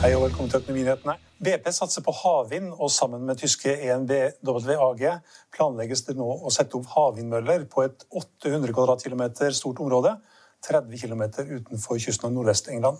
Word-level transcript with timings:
Hei 0.00 0.14
og 0.16 0.22
velkommen 0.22 0.48
til 0.48 0.62
Økonominyhetene. 0.62 1.12
BP 1.44 1.66
satser 1.76 2.00
på 2.00 2.14
havvind, 2.16 2.70
og 2.72 2.88
sammen 2.90 3.26
med 3.28 3.36
tyske 3.36 3.74
ENBW 3.84 4.72
AG 4.86 5.04
planlegges 5.52 6.06
det 6.06 6.16
nå 6.16 6.24
å 6.24 6.52
sette 6.54 6.78
opp 6.78 6.88
havvindmøller 6.94 7.66
på 7.68 7.84
et 7.84 8.06
800 8.08 8.72
kvadratkilometer 8.72 9.52
stort 9.52 9.84
område, 9.84 10.16
30 10.64 11.04
km 11.04 11.22
utenfor 11.52 12.00
kysten 12.00 12.30
av 12.30 12.34
Nordvest-England. 12.38 12.98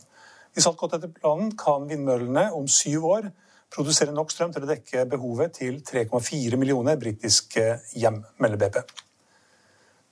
Hvis 0.53 0.69
alt 0.69 0.79
godt 0.85 1.01
etter 1.01 1.17
planen, 1.17 1.57
kan 1.57 1.89
vindmøllene 1.89 2.51
om 2.53 2.69
syv 2.69 3.11
år 3.17 3.31
produsere 3.73 4.13
nok 4.13 4.31
strøm 4.37 4.53
til 4.53 4.69
å 4.69 4.75
dekke 4.77 5.09
behovet 5.09 5.57
til 5.57 5.81
3,4 5.81 6.61
millioner 6.61 7.01
britiske 7.01 7.71
hjem, 7.97 8.27
melder 8.39 8.69
BP. 8.69 9.09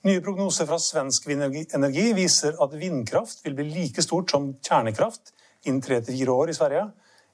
Nye 0.07 0.21
prognoser 0.23 0.63
fra 0.63 0.77
Svensk 0.79 1.25
Vindenergi 1.27 2.13
viser 2.15 2.55
at 2.63 2.75
vindkraft 2.79 3.41
vil 3.43 3.57
bli 3.57 3.65
like 3.67 3.99
stort 3.99 4.31
som 4.31 4.45
kjernekraft 4.63 5.33
innen 5.67 5.81
tre 5.83 5.97
til 5.99 6.15
fire 6.15 6.35
år 6.39 6.51
i 6.53 6.55
Sverige. 6.55 6.85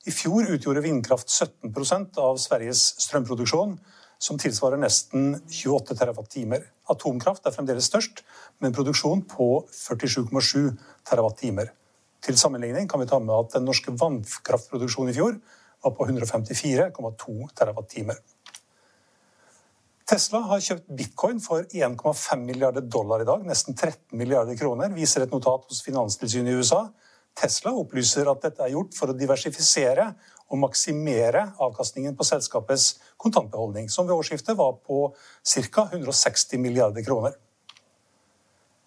I 0.09 0.13
fjor 0.13 0.49
utgjorde 0.55 0.81
vindkraft 0.81 1.29
17% 1.29 2.17
av 2.17 2.39
Sveriges 2.41 2.81
strømproduksjon, 3.05 3.75
som 4.17 4.41
tilsvarer 4.41 4.81
nesten 4.81 5.35
28 5.45 5.93
TWh. 5.99 6.65
Atomkraft 6.89 7.45
er 7.45 7.53
fremdeles 7.53 7.85
størst, 7.91 8.23
med 8.57 8.71
en 8.71 8.77
produksjon 8.79 9.21
på 9.29 9.49
47,7 9.69 10.73
TWh. 11.05 11.69
Til 12.25 12.39
sammenligning 12.41 12.89
kan 12.89 13.03
vi 13.03 13.11
ta 13.11 13.21
med 13.21 13.35
at 13.43 13.59
den 13.59 13.69
norske 13.69 13.93
vannkraftproduksjonen 13.93 15.13
i 15.13 15.19
fjor 15.19 15.37
var 15.85 15.93
på 15.93 16.09
154,2 16.09 17.37
TWh. 17.53 18.17
Tesla 20.05 20.43
har 20.45 20.59
kjøpt 20.61 20.91
bitcoin 20.93 21.39
for 21.41 21.63
1,5 21.65 22.41
milliarder 22.45 22.83
dollar 22.85 23.23
i 23.23 23.25
dag, 23.25 23.41
nesten 23.41 23.73
13 23.73 24.13
milliarder 24.13 24.53
kroner, 24.59 24.91
viser 24.93 25.23
et 25.23 25.31
notat 25.33 25.63
hos 25.65 25.79
Finanstilsynet 25.81 26.51
i 26.51 26.59
USA. 26.59 26.83
Tesla 27.33 27.71
opplyser 27.73 28.29
at 28.29 28.43
dette 28.45 28.61
er 28.61 28.75
gjort 28.75 28.93
for 28.93 29.09
å 29.09 29.15
diversifisere 29.17 30.11
og 30.45 30.59
maksimere 30.61 31.41
avkastningen 31.57 32.13
på 32.19 32.27
selskapets 32.29 32.99
kontantbeholdning, 33.17 33.89
som 33.89 34.05
ved 34.05 34.13
årsskiftet 34.13 34.53
var 34.59 34.75
på 34.85 35.07
ca. 35.09 35.87
160 35.89 36.61
milliarder 36.61 37.05
kroner. 37.07 37.33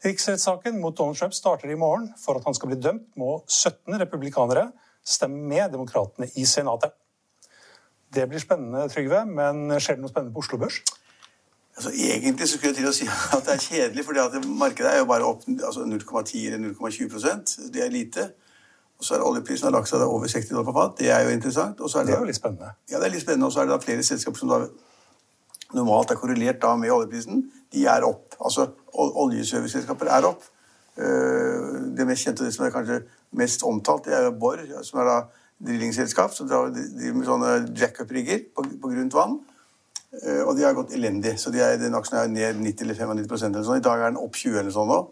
Riksrettssaken 0.07 0.79
mot 0.79 0.95
Donald 0.95 1.19
Trump 1.19 1.35
starter 1.35 1.75
i 1.75 1.81
morgen. 1.81 2.13
For 2.23 2.39
at 2.39 2.47
han 2.47 2.55
skal 2.55 2.71
bli 2.71 2.79
dømt, 2.79 3.09
må 3.19 3.41
17 3.51 3.99
republikanere 4.05 4.69
stemme 5.03 5.43
med 5.51 5.75
demokratene 5.75 6.31
i 6.39 6.47
Senatet. 6.47 6.95
Det 8.15 8.31
blir 8.31 8.39
spennende, 8.39 8.87
Trygve, 8.95 9.27
men 9.27 9.67
skjer 9.83 9.99
det 9.99 10.07
noe 10.07 10.15
spennende 10.15 10.37
på 10.39 10.47
Oslo 10.47 10.63
Børs? 10.63 10.79
Altså, 11.79 11.93
egentlig 11.95 12.49
så 12.49 12.57
skulle 12.57 12.73
jeg 12.73 12.81
til 12.81 12.89
å 12.91 12.95
si 12.97 13.07
at 13.37 13.47
det 13.47 13.55
er 13.55 13.61
kjedelig, 13.63 14.05
for 14.05 14.49
markedet 14.59 14.91
er 14.91 14.99
jo 14.99 15.07
bare 15.07 15.27
opp 15.29 15.45
altså 15.47 15.85
0,10 15.87 16.49
eller 16.49 16.73
0,20% 16.73 17.53
Det 17.75 17.85
er 17.85 17.93
lite. 17.95 18.25
Og 18.99 19.07
så 19.07 19.15
er 19.15 19.23
oljeprisen 19.23 19.69
har 19.69 19.77
lagt 19.77 19.87
seg 19.87 20.03
over 20.03 20.27
60 20.27 20.51
dollar 20.51 20.67
på 20.67 20.75
fat. 20.75 20.97
Det 20.99 21.11
er 21.15 21.23
jo 21.23 21.31
interessant. 21.37 21.79
Er 21.79 22.01
det, 22.01 22.07
det 22.09 22.15
er 22.17 22.25
jo 22.25 22.31
litt 22.33 22.41
spennende. 22.41 22.73
Ja, 22.91 22.99
det 22.99 23.07
er 23.07 23.13
litt 23.15 23.23
spennende. 23.23 23.47
Og 23.47 23.55
så 23.55 23.63
er 23.63 23.69
det 23.69 23.77
da 23.77 23.83
flere 23.85 24.03
selskaper 24.03 24.43
som 24.43 24.51
da 24.51 24.59
normalt 25.79 26.11
er 26.11 26.19
korrelert 26.19 26.59
da 26.65 26.73
med 26.81 26.91
oljeprisen. 26.91 27.45
De 27.73 27.85
er 27.87 28.07
opp. 28.09 28.35
Altså 28.43 28.67
oljeserviceselskaper 28.99 30.11
er 30.17 30.27
opp. 30.27 30.43
Det 30.99 32.09
mest 32.09 32.27
kjente 32.27 32.43
og 32.43 32.51
det 32.51 32.57
som 32.57 32.67
er 32.67 32.75
kanskje 32.75 32.99
mest 33.39 33.63
omtalt, 33.63 34.09
det 34.09 34.17
er 34.19 34.27
jo 34.27 34.35
Borr, 34.41 34.65
som 34.83 34.99
er 34.99 35.07
da 35.07 35.19
drillingselskap 35.63 36.35
som 36.35 36.49
driver 36.51 37.15
med 37.15 37.27
sånne 37.29 37.53
jackup-rigger 37.79 38.49
på, 38.51 38.65
på 38.83 38.91
grunt 38.97 39.15
vann. 39.15 39.39
Og 40.09 40.55
de 40.57 40.65
har 40.65 40.73
gått 40.73 40.95
elendig. 40.97 41.35
Så 41.37 41.51
de 41.53 41.61
er, 41.61 41.77
den 41.77 41.97
aksjen 41.97 42.17
er 42.17 42.31
ned 42.33 42.61
90 42.65 42.87
eller 42.87 42.97
95% 42.97 43.53
eller 43.53 43.67
sånn. 43.67 43.81
I 43.83 43.85
dag 43.85 44.01
er 44.01 44.15
den 44.15 44.21
opp 44.23 44.39
20 44.41 44.63
eller 44.63 44.73
sånn 44.73 44.89
nå. 44.89 45.03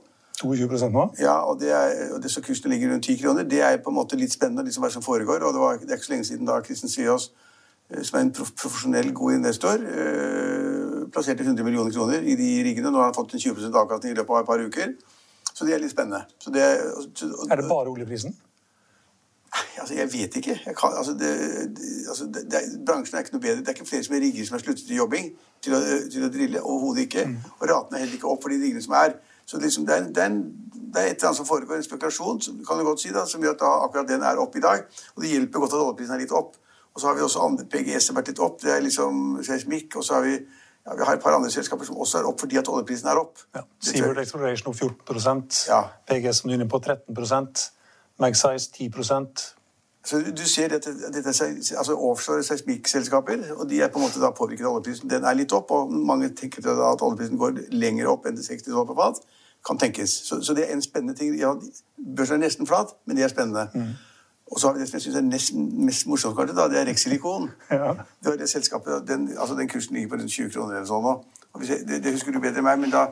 22% 0.42 0.92
nå? 0.92 1.04
Ja, 1.20 1.36
og 1.48 1.60
det, 1.60 1.70
er, 1.72 2.12
og 2.14 2.20
det 2.22 2.30
så 2.32 2.42
kursen 2.44 2.72
ligger 2.72 2.92
rundt 2.92 3.06
10 3.08 3.20
kroner. 3.22 3.46
Det 3.48 3.62
er 3.64 3.78
på 3.80 3.92
en 3.92 3.96
måte 3.96 4.18
litt 4.20 4.34
spennende, 4.34 4.66
liksom 4.66 4.84
hva 4.84 4.90
som 4.92 5.04
foregår. 5.04 5.44
Og 5.46 5.54
det, 5.54 5.62
var, 5.62 5.78
det 5.80 5.92
er 5.92 6.00
ikke 6.00 6.08
så 6.08 6.12
lenge 6.12 6.28
siden 6.28 6.48
da 6.48 6.58
Kristin 6.64 6.92
Sviås, 6.92 7.30
som 8.02 8.18
er 8.18 8.24
en 8.26 8.32
profesjonell, 8.36 9.12
god 9.16 9.38
investor, 9.38 9.80
øh, 9.80 11.06
plasserte 11.14 11.46
100 11.46 11.64
millioner 11.64 11.94
kroner 11.94 12.24
i 12.24 12.36
de 12.36 12.50
riggene. 12.66 12.90
Nå 12.90 13.00
har 13.00 13.12
han 13.12 13.16
fått 13.16 13.36
en 13.36 13.44
20% 13.44 13.80
avkastning 13.80 14.12
i 14.12 14.18
løpet 14.18 14.34
av 14.34 14.42
et 14.42 14.50
par 14.50 14.64
uker. 14.64 14.92
Så 15.52 15.64
det 15.64 15.76
er 15.76 15.80
litt 15.80 15.94
spennende. 15.94 16.26
Det 16.52 16.66
og, 16.92 17.06
og, 17.30 17.46
er 17.48 17.62
det 17.62 17.68
bare 17.70 17.92
oljeprisen? 17.94 18.36
Altså, 19.80 19.94
jeg 19.94 20.12
vet 20.12 20.36
ikke. 20.36 20.60
Jeg 20.66 20.76
kan, 20.76 20.90
altså, 20.96 21.12
det, 21.12 21.30
altså, 22.08 22.24
det, 22.24 22.42
det, 22.50 22.60
bransjen 22.86 23.16
er 23.16 23.24
ikke 23.24 23.36
noe 23.36 23.44
bedre. 23.44 23.60
Det 23.60 23.68
er 23.68 23.78
ikke 23.78 23.88
flere 23.88 24.04
som 24.06 24.16
er 24.16 24.20
rigger 24.24 24.46
som 24.46 24.56
har 24.56 24.64
sluttet 24.64 24.90
i 24.90 24.98
jobbing 24.98 25.30
til 25.64 25.76
å, 25.76 25.80
til 26.12 26.26
å 26.26 26.30
drille. 26.32 26.62
Overhodet 26.62 27.06
ikke. 27.06 27.24
Mm. 27.30 27.38
Og 27.58 27.64
ratene 27.70 27.98
er 27.98 28.04
heller 28.04 28.18
ikke 28.18 28.30
opp 28.32 28.44
for 28.44 28.54
de 28.54 28.60
riggene 28.62 28.84
som 28.84 28.96
er. 28.98 29.16
Så 29.46 29.60
liksom, 29.62 29.86
det, 29.86 29.96
er, 29.96 30.08
det, 30.10 30.22
er 30.22 30.32
en, 30.32 30.42
det, 30.74 31.00
er, 31.00 31.06
et 31.06 31.16
eller 31.16 31.30
annet 31.30 31.40
som 31.40 31.48
foregår, 31.48 31.78
en 31.78 31.86
spekulasjon, 31.86 32.40
som, 32.42 32.60
kan 32.66 32.80
du 32.80 32.86
godt 32.88 33.02
si, 33.04 33.12
da, 33.14 33.22
som 33.30 33.42
gjør 33.44 33.54
at 33.54 33.62
da, 33.62 33.72
akkurat 33.86 34.08
den 34.10 34.26
er 34.26 34.42
oppe 34.42 34.58
i 34.58 34.64
dag. 34.64 34.86
Og 35.14 35.22
det 35.22 35.32
hjelper 35.32 35.64
godt 35.64 35.76
at 35.76 35.84
oljeprisen 35.84 36.16
er 36.16 36.24
litt 36.24 36.34
opp. 36.34 36.56
Og 36.96 37.02
så 37.02 37.10
har 37.10 37.16
vi 37.18 37.26
også 37.26 37.44
andre 37.44 37.66
PGS 37.70 38.08
som 38.08 38.16
har 38.16 38.22
vært 38.22 38.32
litt 38.32 38.42
opp. 38.42 38.58
Det 38.62 38.72
er 38.72 38.82
liksom 38.82 39.42
seismikk. 39.46 39.98
Og 40.00 40.04
så 40.06 40.18
har 40.18 40.26
vi 40.26 40.38
ja, 40.86 40.94
vi 40.94 41.02
har 41.02 41.16
et 41.18 41.22
par 41.22 41.34
andre 41.34 41.50
selskaper 41.50 41.86
som 41.86 41.98
også 41.98 42.20
er 42.20 42.28
opp 42.28 42.40
fordi 42.40 42.60
at 42.60 42.68
oljeprisen 42.70 43.08
er 43.10 43.18
opp. 43.18 43.40
Ja. 43.56 43.64
Seaward 43.82 44.20
Exploration 44.22 44.70
opp 44.70 44.78
14 44.78 45.66
ja. 45.68 45.80
PGS 46.08 46.42
som 46.42 46.50
er 46.50 46.60
inne 46.60 46.68
på 46.70 46.78
13 46.78 47.16
Magsize 48.19 48.71
10% 48.72 49.56
så 50.06 50.21
Du 50.37 50.49
ser 50.49 50.69
dette, 50.69 50.91
dette 51.15 51.28
altså 51.77 51.94
offshore 51.94 52.43
seismikkselskaper, 52.47 53.41
og 53.56 53.71
de 53.71 53.81
er 53.82 53.88
på 53.91 53.99
en 53.99 54.04
måte 54.04 54.21
da 54.22 54.31
påvirket 54.31 54.66
av 54.66 54.77
oljeprisen. 54.77 55.10
Den 55.10 55.25
er 55.27 55.34
litt 55.34 55.53
opp, 55.53 55.72
og 55.75 55.91
mange 55.91 56.28
tenker 56.28 56.69
at 56.71 57.03
oljeprisen 57.03 57.41
går 57.41 57.56
lenger 57.75 58.06
opp 58.12 58.28
enn 58.31 58.38
60 58.38 58.71
dollar 58.71 58.87
på 58.87 58.94
fat. 59.00 59.19
Kan 59.66 59.81
tenkes. 59.82 60.15
Så, 60.28 60.38
så, 60.47 60.54
det 60.54 60.69
er 60.69 60.77
en 60.77 60.82
spennende 60.82 61.16
ting. 61.19 61.34
Ja, 61.34 61.56
Børsen 61.99 62.38
er 62.38 62.44
nesten 62.44 62.71
flat, 62.71 62.94
men 63.06 63.19
det 63.19 63.27
er 63.27 63.32
spennende. 63.34 63.66
Mm. 63.75 63.97
Og 64.53 64.60
så 64.60 64.69
har 64.69 64.77
vi 64.77 64.81
det 64.81 64.88
som 64.88 65.00
jeg 65.00 65.03
synes 65.03 65.16
er 65.16 65.27
nest, 65.27 65.59
mest 65.88 66.06
morsomt, 66.06 66.37
kanskje, 66.38 66.54
da, 66.54 66.69
det 66.71 66.81
er 66.81 66.87
Rexilicon. 66.87 67.50
Ja. 67.71 67.97
Det 68.22 68.31
var 68.31 68.38
det 68.38 68.48
selskapet, 68.50 69.09
den, 69.09 69.28
altså 69.39 69.59
den 69.59 69.69
kursen 69.69 69.95
ligger 69.95 70.09
på 70.09 70.22
rundt 70.22 70.33
20 70.33 70.54
kroner 70.54 70.77
eller 70.77 70.86
sånn 70.86 71.03
nå. 71.03 71.16
Det, 71.66 71.98
det, 72.04 72.12
husker 72.12 72.30
du 72.30 72.39
bedre 72.39 72.60
enn 72.60 72.69
meg, 72.69 72.78
men 72.78 72.92
da, 72.92 73.09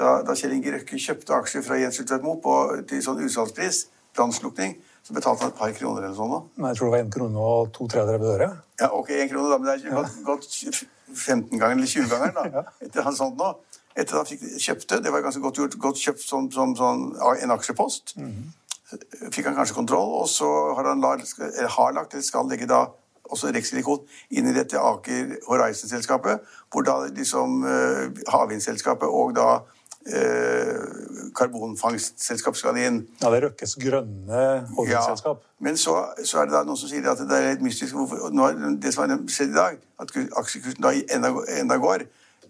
da, 0.00 0.22
da 0.24 0.36
Kjell 0.38 0.54
Inge 0.56 0.72
Røkke 0.78 1.00
kjøpte 1.02 1.34
aksjer 1.34 1.64
fra 1.66 1.76
Jens 1.76 1.98
Ultveit 2.00 2.24
Moe 2.24 2.80
til 2.88 3.02
sånn 3.04 3.20
utsalgspris, 3.26 3.84
brannslukning, 4.18 4.76
så 5.06 5.16
betalte 5.16 5.46
han 5.46 5.54
et 5.54 5.58
par 5.62 5.72
kroner 5.78 6.04
eller 6.04 6.18
sånn. 6.18 6.36
Men 6.58 6.72
jeg 6.72 6.80
tror 6.80 6.90
det 6.90 6.94
var 6.96 7.04
én 7.06 7.14
krone 7.14 7.48
og 7.54 7.72
to 7.76 7.88
tredjedel 7.88 8.28
øre. 8.34 8.50
Ja, 8.82 8.92
ok, 8.98 9.14
én 9.16 9.32
krone, 9.32 9.48
da, 9.54 9.62
men 9.62 9.70
det 9.70 9.88
er 9.88 9.96
gått, 9.96 10.20
gått 10.26 10.84
15 11.14 11.56
ganger 11.56 11.78
eller 11.78 11.94
20 11.94 12.12
ganger 12.12 12.36
da, 12.36 12.66
etter 12.84 13.06
han 13.06 13.16
sånt 13.16 13.40
nå. 13.40 13.54
Etter 13.98 14.14
at 14.14 14.20
han 14.20 14.28
fikk, 14.28 14.44
kjøpte, 14.62 15.00
det 15.02 15.10
var 15.14 15.24
ganske 15.24 15.42
godt 15.42 15.58
gjort, 15.62 15.80
godt 15.82 16.02
kjøpt 16.02 16.22
som, 16.22 16.50
som, 16.54 16.76
som 16.78 17.08
en 17.16 17.56
aksjepost. 17.56 18.18
Mm 18.18 18.32
-hmm 18.32 18.54
fikk 19.32 19.48
han 19.50 19.56
kanskje 19.58 19.76
kontroll, 19.76 20.14
og 20.22 20.28
så 20.32 20.48
har 20.76 20.88
han 20.88 21.02
lagt, 21.04 21.34
eller 21.38 21.68
har 21.68 21.92
lagt, 21.92 22.14
eller 22.14 22.24
skal 22.24 22.48
legge 22.48 22.68
da 22.68 22.86
også 23.28 23.50
Rexilicon 23.52 24.06
inn 24.32 24.48
i 24.48 24.54
dette 24.56 24.80
Aker 24.80 25.34
Horizon-selskapet, 25.48 26.44
hvor 26.72 26.86
da 26.86 27.02
liksom 27.06 27.60
uh, 27.66 28.08
havvindselskapet 28.32 29.08
og 29.08 29.34
da 29.36 29.48
eh, 30.06 31.30
karbonfangstselskap 31.36 32.56
skal 32.56 32.78
inn. 32.80 33.00
Ja, 33.22 33.30
det 33.30 33.40
er 33.40 33.46
Røkkes 33.48 33.76
grønne 33.80 34.44
holdningsselskap. 34.76 35.42
Ja, 35.42 35.64
men 35.64 35.76
så, 35.80 35.96
så, 36.24 36.42
er 36.42 36.50
det 36.50 36.56
da 36.56 36.64
noen 36.66 36.80
som 36.80 36.90
sier 36.90 37.08
at 37.10 37.22
det 37.22 37.38
er 37.38 37.50
litt 37.52 37.64
mystisk. 37.64 37.96
Hvorfor, 37.98 38.30
det 38.82 38.94
som 38.94 39.04
har 39.04 39.18
skjedd 39.32 39.54
i 39.54 39.58
dag, 39.58 39.80
at 40.00 40.14
aksjekursen 40.42 40.84
da 40.84 40.94
enda, 41.14 41.34
enda 41.58 41.80
går 41.82 42.06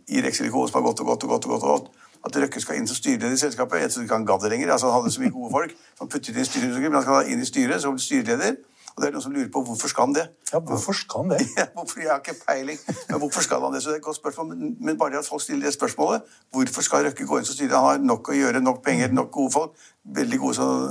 i 0.09 0.23
Rexilicon, 0.25 0.69
som 0.69 0.81
har 0.81 0.89
gått 0.91 1.03
og 1.05 1.13
gått 1.13 1.25
og 1.25 1.35
gått, 1.35 1.49
og 1.49 1.57
gått, 1.57 1.65
og 1.65 1.75
gått 1.77 2.07
at 2.27 2.37
Røkke 2.43 2.61
skal 2.61 2.79
inn 2.79 2.89
som 2.89 2.99
styreleder 2.99 3.37
i 3.37 3.41
selskapet. 3.41 3.83
Jeg 3.83 3.93
trodde 3.93 4.07
ikke 4.07 4.17
han 4.17 4.27
gadd 4.27 4.43
det 4.43 4.51
lenger. 4.53 4.73
Altså, 4.75 4.91
han 4.91 5.01
hadde 5.01 5.15
så 5.15 5.23
mye 5.23 5.35
gode 5.35 5.51
folk. 5.53 5.75
Han 6.01 6.11
puttet 6.11 6.35
inn 6.35 6.43
i 6.43 6.49
styret, 6.49 6.81
men 6.83 6.99
han 6.99 7.07
skal 7.07 7.21
da 7.21 7.33
inn 7.33 7.43
i 7.45 7.49
styret 7.49 7.85
som 7.85 7.99
styreleder. 8.03 8.59
Og 8.97 9.03
det 9.03 9.09
er 9.09 9.15
noen 9.15 9.23
som 9.23 9.35
lurer 9.35 9.51
på 9.55 9.63
hvorfor 9.63 9.91
skal 9.93 10.09
han 10.09 10.15
det. 10.17 10.25
Ja, 10.53 10.59
hvorfor 10.59 10.97
skal 10.97 11.23
han 11.23 11.35
det? 11.35 11.41
Ja, 11.61 11.67
hvorfor, 11.75 12.01
jeg 12.01 12.11
har 12.11 12.23
ikke 12.23 12.35
peiling, 12.47 12.79
men 13.09 13.21
hvorfor 13.23 13.45
skal 13.47 13.61
han 13.63 13.75
det? 13.75 13.83
Så 13.83 13.91
det 13.91 13.99
er 13.99 14.01
et 14.01 14.07
godt 14.07 14.17
spørsmål. 14.17 14.57
Men 14.81 14.99
bare 14.99 15.19
at 15.19 15.29
folk 15.29 15.43
stiller 15.43 15.69
det 15.69 15.75
spørsmålet, 15.75 16.23
hvorfor 16.53 16.83
skal 16.87 17.07
Røkke 17.07 17.27
gå 17.27 17.39
inn 17.39 17.47
som 17.47 17.59
styrer? 17.59 17.77
Han 17.77 17.87
har 17.91 18.01
nok 18.13 18.33
å 18.33 18.39
gjøre, 18.39 18.63
nok 18.65 18.83
penger, 18.87 19.13
nok 19.15 19.31
gode 19.35 19.55
folk. 19.55 19.85
Veldig 20.19 20.41
gode 20.43 20.59
sånn, 20.59 20.89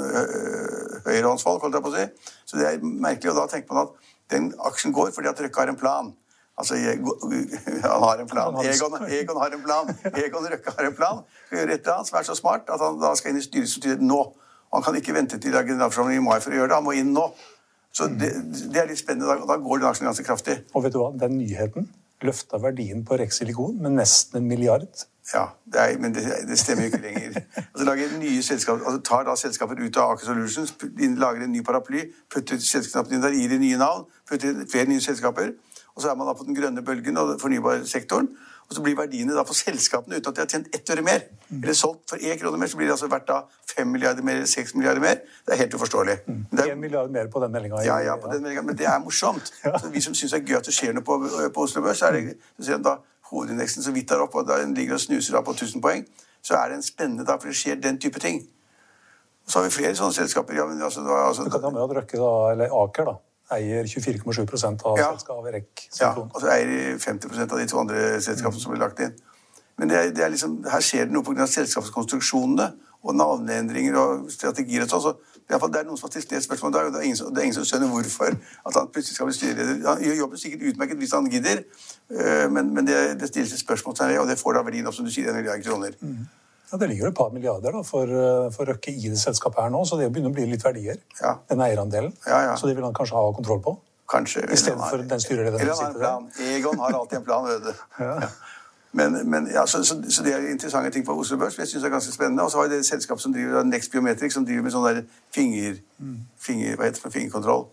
høyrehåndsfolk, 1.07 1.65
holdt 1.65 1.79
jeg 1.79 1.87
på 1.87 1.91
å 1.91 1.97
si. 1.97 2.31
Så 2.45 2.61
det 2.61 2.69
er 2.69 2.79
merkelig. 2.85 3.33
Og 3.33 3.41
da 3.41 3.49
tenker 3.51 3.73
man 3.73 3.87
at 3.87 4.13
den 4.31 4.49
aksjen 4.69 4.95
går 4.95 5.11
fordi 5.15 5.31
at 5.33 5.43
Røkke 5.43 5.63
har 5.63 5.73
en 5.73 5.79
plan. 5.79 6.15
Altså, 6.57 6.75
Han 7.93 8.03
har 8.03 8.23
en 8.23 8.27
plan. 8.27 8.55
Egon, 8.65 8.97
Egon 9.19 9.37
har 9.37 9.53
en 9.53 9.63
plan. 9.63 9.93
Egon 10.13 10.47
Røkke 10.53 10.73
har 10.77 10.89
en 10.89 10.95
plan. 10.95 11.21
Skal 11.45 11.59
gjøre 11.61 11.73
et 11.73 11.83
eller 11.83 11.99
annet 11.99 12.09
som 12.09 12.19
er 12.19 12.27
så 12.31 12.35
smart 12.35 12.71
at 12.73 12.81
han 12.81 12.97
da 13.01 13.13
skal 13.19 13.33
inn 13.33 13.41
i 13.43 13.67
styret 13.67 14.01
nå. 14.01 14.23
Han 14.73 14.83
kan 14.83 14.97
ikke 14.99 15.13
vente 15.15 15.37
til 15.39 15.53
generalforsamlingen 15.53 16.23
i 16.23 16.27
mai 16.27 16.39
for 16.43 16.51
å 16.51 16.57
gjøre 16.57 16.71
det. 16.71 16.79
Han 16.79 16.87
må 16.87 16.95
inn 16.97 17.13
nå. 17.15 17.27
Så 17.97 18.09
det, 18.13 18.29
det 18.73 18.81
er 18.81 18.89
litt 18.89 19.01
spennende. 19.01 19.29
Da, 19.29 19.47
da 19.49 19.57
går 19.61 19.81
den 19.81 19.89
aksjen 19.89 20.09
ganske 20.09 20.25
kraftig. 20.27 20.59
Og 20.77 20.85
vet 20.85 20.93
du 20.93 21.01
hva, 21.01 21.13
den 21.17 21.39
nyheten 21.39 21.89
løfta 22.25 22.57
verdien 22.61 23.03
på 23.05 23.17
Rex 23.17 23.37
Silikon 23.37 23.77
med 23.81 23.97
nesten 23.97 24.39
en 24.39 24.47
milliard. 24.49 25.05
Ja, 25.33 25.43
det 25.65 25.81
er, 25.81 25.97
men 25.99 26.13
det, 26.15 26.23
det, 26.47 26.57
stemmer 26.59 26.87
jo 26.87 26.91
ikke 26.93 27.03
lenger. 27.03 27.41
Altså, 27.67 27.85
lager 27.85 28.13
nye 28.17 28.43
selskap, 28.43 28.79
altså, 28.85 29.01
tar 29.05 29.25
da 29.27 29.35
selskaper 29.37 29.81
ut 29.83 29.97
av 29.99 30.13
Aker 30.15 30.25
Solutions, 30.25 30.73
lager 31.19 31.43
en 31.43 31.51
ny 31.51 31.61
paraply, 31.65 32.07
putter 32.33 32.61
selskapene 32.63 33.21
der, 33.21 33.35
gir 33.35 33.51
de 33.51 33.59
nye 33.61 33.77
navn, 33.77 34.07
putter 34.29 34.63
flere 34.71 34.89
nye 34.89 35.03
selskaper. 35.03 35.51
Og 35.95 36.01
så 36.01 36.11
er 36.11 36.17
man 36.17 36.29
da 36.29 36.33
på 36.37 36.45
den 36.47 36.57
grønne 36.57 36.81
bølgen 36.85 37.17
og 37.17 37.35
fornybarsektoren. 37.41 38.29
Og 38.67 38.75
så 38.75 38.83
blir 38.83 38.97
verdiene 38.97 39.35
da 39.35 39.45
for 39.47 39.55
selskapene 39.55 40.17
uten 40.17 40.31
at 40.31 40.35
de 40.35 40.43
har 40.43 40.49
tjent 40.51 40.73
ett 40.75 40.89
øre 40.91 41.03
mer. 41.05 41.21
Mm. 41.47 41.61
Eller 41.61 41.75
solgt 41.77 42.11
for 42.11 42.19
én 42.19 42.39
krone 42.39 42.59
mer, 42.59 42.67
så 42.67 42.79
blir 42.79 42.89
det 42.89 42.95
altså 42.97 43.07
verdt 43.11 43.27
da 43.29 43.37
fem 43.69 43.87
milliarder 43.87 44.25
mer 44.27 44.41
eller 44.41 44.49
seks 44.51 44.75
milliarder 44.75 45.03
mer. 45.03 45.21
Det 45.45 45.53
er 45.55 45.61
helt 45.61 45.75
uforståelig. 45.77 46.17
Mm. 46.27 46.41
En 46.65 46.81
milliard 46.81 47.11
mer 47.11 47.29
på 47.31 47.39
den 47.43 47.53
meldinga? 47.53 47.83
Ja, 47.87 47.99
ja, 48.03 48.17
på 48.19 48.31
den 48.33 48.41
meldinga. 48.43 48.65
Men 48.67 48.77
det 48.77 48.89
er 48.91 48.99
morsomt. 48.99 49.53
ja. 49.65 49.77
Så 49.79 49.91
vi 49.93 50.03
som 50.03 50.15
syns 50.15 50.35
det 50.35 50.41
er 50.41 50.49
gøy 50.51 50.57
at 50.59 50.67
det 50.67 50.75
skjer 50.75 50.97
noe 50.97 51.07
på, 51.07 51.19
på 51.55 51.63
Oslo 51.63 51.83
Børs, 51.85 52.01
så 52.03 52.09
er 52.09 52.19
det 52.19 52.35
så 52.57 52.67
ser 52.67 52.83
da 52.83 52.97
hovedindeksen 53.31 53.83
så 53.83 53.93
vidt 53.95 54.09
der 54.09 54.23
oppe, 54.23 54.43
og 54.43 54.51
den 54.51 54.75
ligger 54.75 54.99
og 54.99 55.03
snuser 55.03 55.35
da 55.35 55.43
på 55.43 55.55
1000 55.55 55.83
poeng, 55.83 56.03
så 56.43 56.59
er 56.59 56.71
det 56.71 56.81
en 56.81 56.83
spennende 56.83 57.27
da, 57.27 57.37
for 57.39 57.51
det 57.51 57.59
skjer 57.59 57.79
den 57.83 57.99
type 57.99 58.19
ting. 58.23 58.43
Og 59.45 59.51
så 59.51 59.59
har 59.59 59.67
vi 59.67 59.71
flere 59.77 59.95
sånne 59.95 60.15
selskaper. 60.15 60.55
Ja, 60.59 60.67
men 60.67 60.81
altså, 60.83 61.03
altså, 61.07 61.47
du 61.47 61.51
kan 61.51 61.63
ta 61.63 61.71
med 61.71 61.83
at 61.83 61.95
Røkke, 62.01 62.19
da, 62.19 62.31
eller 62.51 62.75
Aker, 62.83 63.11
da 63.11 63.15
eier 63.55 63.87
24,7 63.87 64.83
av 64.83 64.99
ja. 64.99 65.11
selskapet 65.13 65.53
REC. 65.55 65.85
Ja, 66.01 66.11
og 66.17 66.41
så 66.41 66.49
eier 66.51 66.67
de 66.71 66.97
50% 66.99 67.53
av 67.53 67.61
de 67.61 67.67
to 67.69 67.79
andre 67.79 68.03
selskapene 68.23 68.61
som 68.61 68.73
blir 68.73 68.83
lagt 68.83 68.99
inn. 69.03 69.15
Men 69.77 69.91
det 69.91 69.97
er, 69.97 70.11
det 70.15 70.23
er 70.25 70.33
liksom, 70.33 70.59
her 70.67 70.83
skjer 70.83 71.07
det 71.07 71.13
noe 71.13 71.25
pga. 71.25 71.45
selskapskonstruksjonene 71.47 72.71
og 73.07 73.15
navneendringer 73.15 73.97
og 74.01 74.31
strategier. 74.33 74.83
og 74.83 74.89
sånn, 74.89 75.03
så 75.05 75.37
det 75.47 75.79
er 75.79 75.85
noen 75.87 75.99
som 75.99 76.07
har 76.07 76.13
stilt 76.15 76.31
det 76.33 76.41
spørsmålet 76.43 76.73
i 76.73 76.77
dag, 76.77 76.87
og 76.87 76.95
det 76.95 76.99
er, 76.99 77.05
ingen, 77.07 77.35
det 77.35 77.39
er 77.39 77.45
ingen 77.47 77.55
som 77.55 77.67
skjønner 77.69 77.91
hvorfor 77.93 78.33
at 78.33 78.79
han 78.79 78.89
plutselig 78.91 79.15
skal 79.15 79.29
bli 79.29 79.35
styreleder. 79.37 79.77
Han 79.85 80.01
gjør 80.03 80.17
jobben 80.23 80.41
sikkert 80.41 80.65
utmerket 80.71 80.97
hvis 81.03 81.13
han 81.15 81.29
gidder, 81.31 81.61
øh, 82.09 82.47
men, 82.51 82.73
men 82.73 82.89
det, 82.89 82.97
det 83.21 83.29
stilles 83.29 83.53
et 83.53 83.61
spørsmål 83.61 83.95
til 83.95 84.19
og 84.19 84.27
det 84.27 84.39
får 84.41 84.57
da 84.57 84.65
verdien 84.67 84.89
opp, 84.89 84.97
som 84.97 85.07
du 85.07 85.13
sier, 85.13 85.29
en 85.29 85.39
milliard 85.39 85.63
kroner. 85.63 85.95
Mm. 86.01 86.25
Ja, 86.71 86.77
Det 86.77 86.89
ligger 86.89 87.07
et 87.07 87.15
par 87.15 87.29
milliarder 87.31 87.71
da, 87.71 87.81
for, 87.83 88.03
eh, 88.03 88.51
for 88.51 88.65
Røkke 88.65 88.91
i 88.91 89.09
det 89.09 89.19
selskapet 89.19 89.63
her 89.63 89.69
nå, 89.69 89.85
så 89.85 89.99
det 89.99 90.11
begynner 90.11 90.33
å 90.33 90.35
bli 90.35 90.45
litt 90.51 90.63
verdier. 90.63 90.97
Ja. 91.21 91.37
Den 91.49 91.63
eierandelen. 91.63 92.13
Ja, 92.27 92.41
ja. 92.49 92.55
Så 92.55 92.67
det 92.67 92.75
vil 92.75 92.83
han 92.83 92.93
kanskje 92.93 93.15
ha 93.15 93.31
kontroll 93.33 93.61
på? 93.63 93.77
Kanskje. 94.09 94.43
I 94.51 94.55
stedet 94.55 94.83
for 94.89 94.97
den 94.97 95.19
styrelederen 95.19 95.75
som 95.75 95.93
sitter 95.93 95.99
der. 95.99 96.53
Egon 96.55 96.79
har 96.79 96.93
alltid 96.93 97.17
en 97.19 97.23
plan, 97.23 97.47
vet 97.47 97.63
du. 97.63 97.73
ja. 98.03 98.29
Men, 98.91 99.29
men 99.29 99.47
ja, 99.53 99.65
så, 99.67 99.83
så, 99.83 100.01
så, 100.09 100.23
det 100.23 100.33
er 100.33 100.47
interessante 100.51 100.89
ting 100.89 101.05
på 101.05 101.19
Oslo 101.19 101.37
Børs. 101.37 101.57
Jeg 101.57 101.67
synes 101.67 101.83
det 101.83 101.89
er 101.89 101.95
ganske 101.95 102.13
spennende. 102.13 102.43
Og 102.43 102.51
så 102.51 102.57
har 102.57 102.67
vi 102.67 102.75
det 102.75 102.85
selskapet 102.85 103.21
som 103.21 103.33
driver 103.33 103.63
Next 103.63 103.91
Biometric, 103.91 104.33
som 104.33 104.45
driver 104.45 104.63
med 104.63 104.73
sånn 104.73 104.87
der 104.87 105.01
finger, 105.35 105.75
mm. 105.99 106.15
finger, 106.39 106.75
hva 106.75 106.87
heter 106.87 107.03
det, 107.03 107.13
fingerkontroll. 107.13 107.67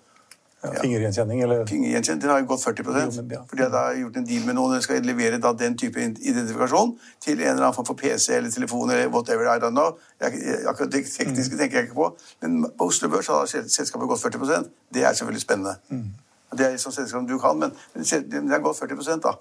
Ja, 0.65 0.81
fingergjenkjenning, 0.81 1.43
eller? 1.45 1.67
Fingergjenkjenning, 1.67 2.23
Den 2.23 2.31
har 2.31 2.39
jo 2.41 2.47
gått 2.47 2.63
40% 2.65 3.33
ja. 3.33 3.43
Fordi 3.49 3.63
jeg 3.63 3.71
har 3.71 3.95
gjort 4.01 4.17
en 4.17 4.27
deal 4.27 4.47
med 4.47 4.57
noen 4.57 4.77
og 4.77 4.83
skal 4.83 5.05
levere 5.05 5.39
da 5.43 5.53
den 5.53 5.77
type 5.79 6.01
identifikasjon 6.01 6.95
til 7.21 7.37
en 7.37 7.51
eller 7.51 7.67
annen 7.67 7.77
form 7.77 7.89
for 7.91 8.01
PC 8.01 8.33
eller 8.37 8.51
telefon 8.51 8.91
eller 8.91 9.11
whatever. 9.13 9.45
I 9.45 9.61
don't 9.61 9.77
know. 9.77 9.99
Akkurat 10.25 10.93
det 10.93 11.05
tekniske 11.11 11.55
mm. 11.55 11.61
tenker 11.61 11.79
jeg 11.79 11.89
ikke 11.89 11.99
på. 12.01 12.11
Men 12.43 12.65
på 12.79 12.89
Oslo 12.89 13.11
Børs 13.13 13.29
har 13.29 13.45
selskapet 13.51 14.09
gått 14.09 14.25
40% 14.25 14.71
Det 14.95 15.05
er 15.05 15.13
selvfølgelig 15.13 15.43
spennende. 15.43 15.77
Mm. 15.89 16.09
Det 16.57 16.67
er 16.71 16.81
sånn 16.81 16.95
selskap 16.95 17.29
du 17.29 17.37
kan, 17.43 17.59
men 17.59 17.75
det 17.95 18.51
har 18.53 18.63
gått 18.63 18.79
40 18.79 19.21
da. 19.21 19.37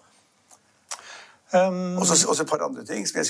Um, 1.53 1.97
og 2.01 2.07
så 2.07 2.41
et 2.41 2.49
par 2.49 2.63
andre 2.65 2.81
ting 2.85 3.03
som 3.07 3.19
jeg 3.19 3.25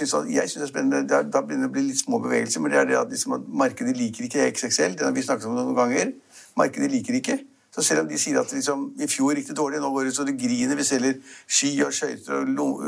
syns 0.50 0.62
er 0.64 0.70
spennende. 0.70 1.04
Da, 1.08 1.22
da 1.28 1.42
begynner 1.44 1.68
det 1.68 1.74
å 1.74 1.76
bli 1.76 1.90
litt 1.90 2.00
små 2.00 2.22
bevegelser. 2.24 2.64
Men 2.64 2.72
det 2.72 2.80
er 2.80 2.86
det 2.88 3.02
at 3.02 3.10
liksom, 3.12 3.36
markedet 3.48 3.98
liker 4.00 4.24
ikke 4.30 4.46
XXL. 4.54 4.96
Det 4.96 5.04
har 5.04 5.12
vi 5.12 5.26
snakket 5.26 5.50
om 5.50 5.58
noen 5.60 5.76
ganger. 5.76 6.14
Markedet 6.56 6.92
liker 6.94 7.20
ikke. 7.20 7.42
Så 7.74 7.82
selv 7.82 8.04
om 8.04 8.10
de 8.10 8.18
sier 8.22 8.38
at 8.40 8.52
liksom, 8.54 8.92
i 9.02 9.08
fjor 9.10 9.34
gikk 9.34 9.48
det 9.50 9.58
dårlig, 9.58 9.80
nå 9.82 9.90
går 9.94 10.10
det 10.10 10.16
så 10.16 10.26
det 10.28 10.36
griner, 10.38 10.78
vi 10.78 10.86
selger 10.86 11.16
ski 11.48 11.72
og 11.86 11.94
skøyter 11.94 12.46
og, 12.62 12.84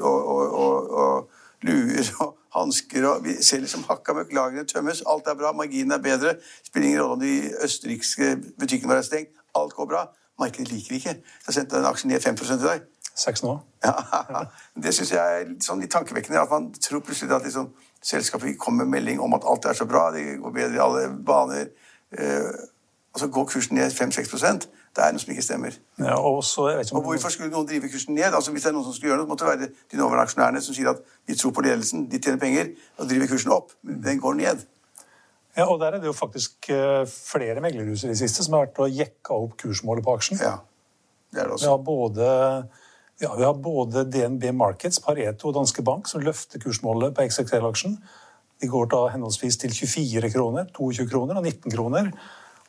og, 0.00 0.30
og, 0.30 0.94
og, 1.02 1.36
luer 1.60 2.06
og 2.24 2.38
hansker 2.56 3.04
og 3.04 3.26
Vi 3.26 3.34
selger 3.44 3.68
som 3.68 3.84
hakka 3.84 4.14
møkk, 4.16 4.32
lagrene 4.32 4.64
tømmes, 4.64 5.02
alt 5.06 5.28
er 5.28 5.36
bra, 5.36 5.52
marginen 5.52 5.92
er 5.92 6.00
bedre. 6.00 6.38
Spiller 6.64 6.88
ingen 6.88 7.02
rolle 7.02 7.18
om 7.18 7.20
de 7.20 7.34
østerrikske 7.66 8.30
butikkene 8.56 8.88
våre 8.88 9.04
er 9.04 9.08
stengt. 9.10 9.36
Alt 9.54 9.76
går 9.76 9.90
bra. 9.92 10.06
Markedet 10.40 10.72
liker 10.72 10.96
ikke. 10.96 11.14
Jeg 11.20 11.46
har 11.46 11.52
sendt 11.58 11.74
den 11.74 11.84
aksjen 11.84 12.10
ned 12.10 12.24
5 12.24 12.40
i 12.56 12.58
dag. 12.64 12.88
Seks 13.14 13.44
nå. 13.44 13.58
Ja, 13.84 14.44
Det 14.82 14.94
syns 14.96 15.12
jeg 15.12 15.40
er 15.40 15.54
sånn 15.64 15.84
litt 15.84 15.92
tankevekkende. 15.92 16.40
At 16.40 16.52
man 16.52 16.72
tror 16.80 17.04
plutselig 17.04 17.36
at 17.36 17.44
liksom, 17.44 17.70
selskapet 18.00 18.58
kommer 18.58 18.88
med 18.88 18.96
melding 18.96 19.20
om 19.20 19.36
at 19.36 19.44
alt 19.44 19.68
er 19.68 19.76
så 19.76 19.84
bra, 19.88 20.08
det 20.14 20.38
går 20.40 20.56
bedre 20.56 20.78
i 20.78 20.84
alle 20.84 21.06
baner. 21.28 21.68
Og 23.14 23.20
så 23.20 23.26
går 23.26 23.44
kursen 23.44 23.74
ned 23.76 23.90
5-6% 23.90 24.66
Det 24.96 25.02
er 25.02 25.14
noe 25.14 25.22
som 25.22 25.30
ikke 25.32 25.42
stemmer. 25.42 25.76
Ja, 25.98 26.16
og, 26.18 26.44
så, 26.44 26.68
og, 26.92 27.02
hvorfor 27.02 27.30
skulle 27.30 27.50
noen 27.50 27.66
drive 27.68 27.90
kursen 27.90 28.14
ned? 28.14 28.34
Altså 28.34 28.52
Hvis 28.54 28.62
det 28.62 28.70
er 28.70 28.74
noen 28.74 28.86
som 28.86 28.94
skulle 28.94 29.12
gjøre 29.12 29.22
noe, 29.22 29.26
så 29.26 29.30
måtte 29.30 29.46
det 29.46 29.52
være 29.52 29.70
de 29.92 29.98
nåværende 29.98 30.26
aksjonærene 30.26 30.62
som 30.62 30.76
sier 30.76 30.90
at 30.90 31.02
de 31.28 31.36
tror 31.38 31.54
på 31.54 31.64
ledelsen, 31.66 32.06
de 32.10 32.18
tjener 32.18 32.38
penger, 32.42 32.72
og 32.98 33.08
driver 33.10 33.30
kursen 33.30 33.54
opp. 33.54 33.74
Men 33.86 34.02
den 34.02 34.22
går 34.22 34.34
ned. 34.40 34.64
Ja, 35.56 35.66
og 35.66 35.80
der 35.80 35.94
er 35.94 36.02
det 36.02 36.06
jo 36.10 36.14
faktisk 36.14 36.70
eh, 36.70 37.04
flere 37.06 37.62
meglerhus 37.62 38.04
i 38.04 38.10
det 38.10 38.18
siste 38.18 38.46
som 38.46 38.54
har 38.56 38.68
vært 38.68 38.82
og 38.82 38.98
jekka 38.98 39.38
opp 39.44 39.56
kursmålet 39.62 40.06
på 40.06 40.14
aksjen. 40.18 40.42
Ja, 40.42 40.56
det 41.34 41.42
er 41.42 41.50
det 41.50 41.56
også. 41.56 41.66
Vi 41.66 41.70
har 41.70 41.84
både, 41.86 42.28
ja, 43.22 43.30
vi 43.34 43.46
har 43.46 43.54
både 43.54 44.04
DNB 44.10 44.50
Markets, 44.54 45.00
Pareto 45.02 45.50
og 45.50 45.56
Danske 45.58 45.82
Bank 45.86 46.10
som 46.10 46.22
løfter 46.22 46.62
kursmålet 46.62 47.14
på 47.14 47.26
XXL-aksjen. 47.26 47.98
De 48.60 48.68
går 48.68 48.90
da 48.92 49.06
henholdsvis 49.14 49.56
til 49.62 49.74
24 49.74 50.30
kroner, 50.34 50.70
22 50.76 51.08
kroner 51.10 51.40
og 51.40 51.46
19 51.46 51.74
kroner. 51.74 52.12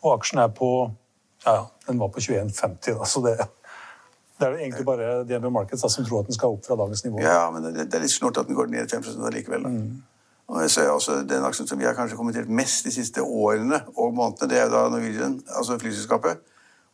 Og 0.01 0.13
aksjen 0.17 0.41
er 0.43 0.51
på 0.55 0.91
Ja, 1.46 1.65
den 1.88 2.00
var 2.00 2.12
på 2.13 2.22
21,50, 2.22 2.98
da, 3.00 3.05
så 3.10 3.22
det, 3.25 3.34
det 4.38 4.46
er 4.48 4.60
egentlig 4.60 4.86
bare 4.86 5.24
DNB 5.25 5.50
Markets 5.53 5.81
da, 5.81 5.89
som 5.89 6.05
tror 6.05 6.22
at 6.22 6.29
den 6.29 6.38
skal 6.38 6.53
opp 6.53 6.65
fra 6.65 6.77
dagens 6.77 7.01
nivå. 7.05 7.22
Ja, 7.24 7.48
men 7.53 7.65
det, 7.65 7.88
det 7.89 7.98
er 7.98 8.03
litt 8.05 8.13
snort 8.13 8.38
at 8.38 8.50
den 8.50 8.58
går 8.58 8.70
ned 8.70 8.89
5 8.89 9.10
likevel. 9.34 9.65
Da. 9.65 9.72
Mm. 9.74 10.03
Og 10.51 10.62
jeg 10.62 10.72
ser 10.72 10.89
også 10.91 11.22
Den 11.24 11.46
aksjen 11.48 11.67
som 11.67 11.79
vi 11.79 11.88
har 11.88 11.96
kanskje 11.96 12.17
kommentert 12.20 12.50
mest 12.50 12.86
de 12.86 12.91
siste 12.91 13.24
årene 13.24 13.81
og 13.96 14.13
månedene, 14.13 14.50
det 14.51 14.60
er 14.60 14.70
da 14.70 14.88
Norwegian, 14.89 15.39
altså 15.48 15.77
flyselskapet. 15.79 16.41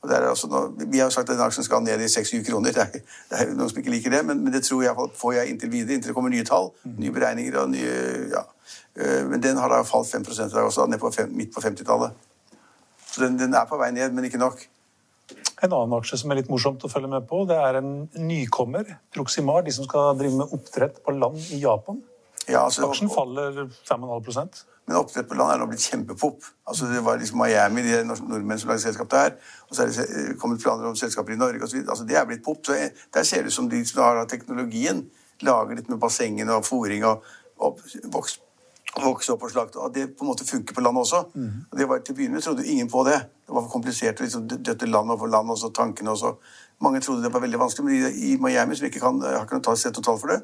Og 0.01 0.09
det 0.09 0.17
er 0.17 0.27
altså 0.29 0.47
nå, 0.47 0.59
vi 0.91 0.99
har 0.99 1.09
jo 1.09 1.15
sagt 1.15 1.29
at 1.29 1.35
den 1.35 1.43
aksjen 1.43 1.65
skal 1.65 1.81
ned 1.81 2.03
i 2.05 2.09
6-7 2.11 2.43
kroner. 2.51 2.75
Det 2.75 2.83
er, 2.83 2.99
det 3.31 3.39
er, 3.39 3.55
noen 3.57 3.71
som 3.71 3.79
ikke 3.81 3.95
liker 3.95 4.13
det, 4.13 4.21
men, 4.27 4.43
men 4.43 4.53
det 4.53 4.61
tror 4.63 4.83
jeg 4.85 5.09
får 5.17 5.33
jeg 5.39 5.53
inntil 5.53 5.73
videre, 5.73 5.97
inntil 5.97 6.13
det 6.13 6.15
kommer 6.15 6.31
nye 6.31 6.45
tall, 6.45 6.69
mm. 6.83 6.99
nye 7.01 7.15
beregninger 7.15 7.57
og 7.63 7.73
nye 7.73 7.95
ja. 8.35 8.45
Eh, 8.97 9.23
men 9.29 9.41
den 9.41 9.57
har 9.57 9.73
da 9.73 9.81
falt 9.85 10.11
5 10.11 10.27
i 10.31 10.49
dag 10.53 10.63
også, 10.63 10.85
ned 10.85 11.01
på 11.01 11.11
fem, 11.11 11.33
midt 11.33 11.53
på 11.55 11.61
50-tallet. 11.61 12.13
Så 13.17 13.23
den, 13.25 13.37
den, 13.39 13.55
er 13.57 13.65
på 13.65 13.79
vei 13.81 13.89
ned, 13.89 14.13
men 14.13 14.27
ikke 14.27 14.37
nok. 14.37 14.59
En 15.65 15.71
annen 15.73 15.95
aksje 15.97 16.19
som 16.21 16.29
er 16.29 16.37
litt 16.37 16.51
morsomt 16.53 16.83
å 16.85 16.89
følge 16.91 17.09
med 17.09 17.25
på, 17.25 17.39
det 17.49 17.57
er 17.57 17.79
en 17.79 17.89
nykommer. 18.21 18.91
Proximar, 19.15 19.63
de 19.65 19.73
som 19.73 19.87
skal 19.87 20.11
drive 20.19 20.37
med 20.37 20.53
oppdrett 20.53 21.01
på 21.01 21.15
land 21.17 21.41
i 21.49 21.63
Japan. 21.63 21.97
Ja, 22.45 22.61
altså, 22.67 22.85
Aksjen 22.85 23.09
faller 23.11 23.57
5,5% 23.89 24.61
Men 24.85 24.99
oppdrett 25.01 25.27
på 25.27 25.35
land 25.35 25.55
er 25.55 25.63
nå 25.63 25.65
blitt 25.71 25.83
kjempepop. 25.89 26.45
Altså, 26.69 26.91
det 26.93 27.01
var 27.03 27.17
liksom 27.17 27.41
Miami, 27.41 27.83
de 27.89 28.03
nordmenn 28.05 28.61
som 28.61 28.69
lagde 28.69 28.85
selskap 28.85 29.09
der. 29.11 29.33
Og 29.67 29.75
så 29.75 29.87
er 29.87 29.91
det 29.97 30.37
kommet 30.39 30.61
planer 30.61 30.85
om 30.87 30.95
selskaper 30.95 31.33
i 31.33 31.41
Norge 31.41 31.65
osv. 31.65 31.81
Altså, 31.81 32.05
det 32.05 32.21
er 32.21 32.29
blitt 32.29 32.45
pop. 32.45 32.61
Så 32.63 32.77
eh, 32.77 32.93
der 33.17 33.25
ser 33.25 33.41
det 33.41 33.49
ut 33.49 33.57
som 33.57 33.71
de 33.73 33.81
som 33.89 34.05
har 34.05 34.21
teknologien, 34.29 35.07
lager 35.41 35.81
litt 35.81 35.89
med 35.89 35.99
bassengene 36.05 36.53
og 36.53 36.69
fòring 36.69 37.03
og, 37.09 37.25
og 37.57 37.81
vokst 38.13 38.45
vokse 38.95 39.33
opp 39.33 39.43
og 39.45 39.51
slakte. 39.51 39.81
At 39.83 39.95
det 39.95 40.05
på 40.17 40.25
en 40.25 40.31
måte 40.31 40.47
funker 40.47 40.75
på 40.75 40.83
landet 40.83 41.03
også. 41.05 41.23
Mm. 41.33 41.65
Og 41.71 41.79
det 41.79 41.87
var, 41.89 41.99
til 42.05 42.15
å 42.15 42.19
begynne 42.19 42.37
med 42.37 42.45
trodde 42.45 42.65
ingen 42.65 42.89
på 42.91 43.03
det. 43.07 43.17
Det 43.47 43.55
var 43.55 43.65
for 43.65 43.73
komplisert 43.77 44.21
å 44.21 44.25
liksom, 44.25 44.47
døtte 44.47 44.89
land 44.89 45.11
overfor 45.11 45.31
land, 45.33 45.51
og 45.53 45.59
så 45.61 45.71
tankene 45.75 46.13
og 46.13 46.21
så. 46.21 46.33
Mange 46.83 47.01
trodde 47.03 47.25
det 47.25 47.33
var 47.33 47.43
veldig 47.43 47.61
vanskelig, 47.61 47.85
men 47.85 47.95
i, 47.97 48.31
i 48.31 48.37
Miami, 48.41 48.77
som 48.77 48.89
ikke 48.89 49.01
kan, 49.03 49.21
har 49.23 49.45
ikke 49.45 49.59
noe 49.59 49.77
sett 49.79 49.97
noe 49.97 50.05
tall 50.05 50.19
for 50.21 50.33
det, 50.33 50.41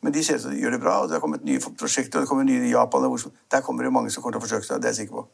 Men 0.00 0.14
de 0.14 0.22
ser 0.22 0.36
ut 0.38 0.42
som 0.44 0.52
de 0.54 0.60
gjør 0.60 0.76
det 0.76 0.80
bra, 0.82 1.00
og 1.02 1.08
det 1.10 1.16
har 1.16 1.22
kommet 1.24 1.44
nye 1.44 1.58
prosjekter, 1.58 2.20
og 2.20 2.24
det 2.24 2.30
kommer 2.30 2.44
nye 2.46 2.68
i 2.68 2.70
Japan. 2.70 3.04
og 3.04 3.32
Der 3.50 3.62
kommer 3.66 3.82
det 3.82 3.92
mange 3.92 4.12
som 4.14 4.22
kommer 4.22 4.38
til 4.38 4.44
å 4.44 4.46
forsøke 4.46 4.66
seg, 4.66 4.82
det 4.82 4.86
er 4.86 4.94
jeg 4.94 5.08
sikker 5.08 5.16
på. 5.16 5.24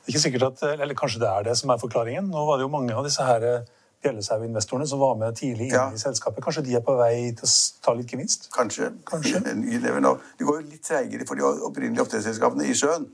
Det 0.00 0.08
er 0.08 0.14
ikke 0.14 0.22
sikkert 0.22 0.46
at, 0.46 0.62
eller 0.80 0.96
Kanskje 0.96 1.20
det 1.20 1.28
er 1.28 1.44
det 1.50 1.56
som 1.60 1.70
er 1.70 1.80
forklaringen. 1.82 2.30
Nå 2.32 2.46
var 2.48 2.56
det 2.56 2.64
jo 2.64 2.72
mange 2.72 2.96
av 2.96 3.04
disse 3.04 3.24
her 3.26 3.44
eh, 3.44 3.68
bjellesauinvestorene 4.04 4.86
som 4.88 5.00
var 5.02 5.16
med 5.20 5.36
tidlig 5.36 5.68
inn 5.68 5.74
Ja. 5.74 5.90
i 5.92 5.98
selskapet. 6.00 6.42
Kanskje 6.44 6.64
de 6.64 6.76
er 6.76 6.84
på 6.84 6.96
vei 6.96 7.32
til 7.36 7.44
å 7.44 7.52
ta 7.84 7.92
litt 7.94 8.10
gevinst? 8.10 8.48
Kanskje. 8.54 8.92
Kanskje. 9.04 9.42
Det 9.44 10.46
går 10.46 10.60
jo 10.60 10.68
litt 10.68 10.82
treigere 10.82 11.26
for 11.28 11.34
de 11.34 11.42
opprinnelige 11.42 12.06
oppdrettsselskapene 12.06 12.64
i 12.64 12.74
sjøen, 12.74 13.06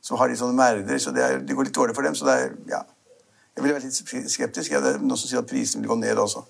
som 0.00 0.18
har 0.18 0.28
litt 0.28 0.38
sånne 0.38 0.58
merder, 0.58 0.98
så 0.98 1.14
det, 1.14 1.22
er, 1.22 1.38
det 1.38 1.54
går 1.56 1.64
litt 1.70 1.74
dårlig 1.74 1.94
for 1.94 2.02
dem. 2.02 2.14
Så 2.14 2.26
det 2.26 2.34
er, 2.34 2.52
ja. 2.68 2.82
Jeg 3.54 3.62
ville 3.62 3.76
vært 3.76 3.86
litt 3.86 4.30
skeptisk. 4.30 4.72
Ja, 4.74 4.80
det 4.82 4.96
er 4.96 4.98
noen 4.98 5.16
som 5.16 5.30
sier 5.30 5.38
at 5.38 5.46
prisene 5.48 5.84
vil 5.84 5.94
gå 5.94 6.00
ned 6.02 6.18
også. 6.18 6.42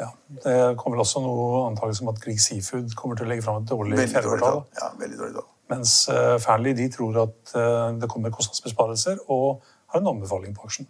Ja. 0.00 0.08
Det 0.44 0.56
kommer 0.78 0.96
vel 0.96 1.04
også 1.04 1.20
noe 1.20 1.66
antakelse 1.68 2.04
om 2.04 2.12
at 2.12 2.20
Grieg 2.22 2.40
Seafood 2.40 2.94
kommer 2.96 3.18
til 3.18 3.26
å 3.26 3.30
legge 3.32 3.44
fram 3.44 3.62
et 3.62 3.68
dårlig 3.68 3.98
fjerde 3.98 4.22
kvartal. 4.30 4.62
Ja, 4.78 4.92
veldig 4.98 5.18
dårlig 5.18 5.34
da. 5.40 5.44
Mens 5.68 5.94
uh, 6.08 6.38
Fearnley 6.40 6.72
de 6.78 6.86
tror 6.88 7.18
at 7.26 7.52
uh, 7.52 7.90
det 7.98 8.08
kommer 8.08 8.32
kostnadsbesparelser, 8.32 9.18
og 9.28 9.60
har 9.92 10.00
en 10.00 10.14
anbefaling 10.14 10.54
på 10.56 10.64
aksjen. 10.68 10.88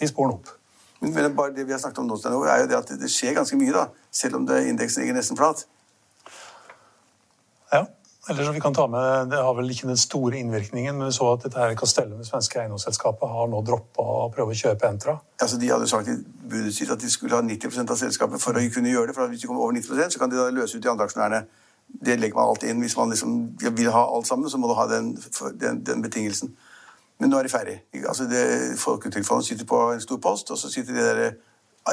De 0.00 0.08
spår 0.08 0.30
den 0.30 0.38
opp. 0.38 0.54
Men, 1.00 1.36
bare 1.36 1.52
det 1.52 1.66
vi 1.66 1.72
har 1.72 1.80
snakket 1.80 1.98
om 1.98 2.08
nå, 2.08 2.16
er 2.48 2.62
jo 2.62 2.68
det 2.70 2.76
at 2.78 2.92
det, 3.00 3.10
skjer 3.12 3.36
ganske 3.36 3.56
mye, 3.60 3.72
da. 3.74 3.88
Selv 4.12 4.38
om 4.38 4.48
indeksen 4.48 5.02
ligger 5.02 5.18
nesten 5.18 5.36
flat. 5.36 5.66
Ja. 7.72 7.84
Eller 8.28 8.44
som 8.44 8.54
vi 8.54 8.60
kan 8.60 8.74
ta 8.74 8.86
med, 8.86 9.28
Det 9.30 9.36
har 9.36 9.54
vel 9.54 9.70
ikke 9.70 9.86
den 9.86 9.96
store 9.96 10.38
innvirkningen, 10.38 10.96
men 10.98 11.06
vi 11.06 11.12
så 11.12 11.28
at 11.32 11.44
dette 11.44 11.58
her 11.58 11.74
Castellum, 11.74 12.18
det 12.18 12.26
svenske 12.26 12.58
eiendomsselskapet, 12.58 13.28
har 13.28 13.46
nå 13.52 13.60
droppa 13.62 14.02
å 14.02 14.30
prøve 14.34 14.54
å 14.54 14.58
kjøpe 14.58 14.88
Entra. 14.88 15.18
Altså, 15.40 15.60
De 15.60 15.70
hadde 15.70 15.86
sagt 15.88 16.08
i 16.08 16.16
budet 16.50 16.74
sitt 16.74 16.90
at 16.90 17.00
de 17.00 17.10
skulle 17.10 17.36
ha 17.36 17.42
90% 17.42 17.90
av 17.90 18.00
selskapet 18.00 18.42
for 18.42 18.56
å 18.56 18.64
kunne 18.74 18.90
gjøre 18.90 19.12
det. 19.12 19.14
for 19.14 19.28
Hvis 19.28 19.44
de 19.44 19.46
kommer 19.46 19.62
over 19.62 19.78
90% 19.78 20.10
så 20.10 20.18
kan 20.18 20.30
de 20.30 20.36
da 20.36 20.50
løse 20.50 20.76
ut 20.76 20.82
de 20.82 20.90
andre 20.90 21.06
aksjonærene. 21.06 21.46
Det 21.86 22.18
legger 22.18 22.34
man 22.34 22.48
alltid 22.48 22.70
inn. 22.70 22.80
Hvis 22.82 22.96
man 22.96 23.10
liksom 23.10 23.58
vil 23.60 23.90
ha 23.94 24.02
alt 24.16 24.26
sammen, 24.26 24.50
så 24.50 24.58
må 24.58 24.68
du 24.68 24.74
ha 24.74 24.86
den, 24.90 25.14
den, 25.60 25.84
den 25.86 26.02
betingelsen. 26.02 26.56
Men 27.18 27.30
nå 27.30 27.38
er 27.38 27.42
de 27.42 27.48
ferdig. 27.48 27.82
Altså, 27.94 28.24
det- 28.24 28.78
Folketrygdfondet 28.78 29.46
sitter 29.46 29.64
på 29.64 29.92
en 29.92 30.00
stor 30.00 30.16
post, 30.16 30.50
og 30.50 30.58
så 30.58 30.70
sitter 30.72 30.92
de 30.92 31.00
der, 31.00 31.32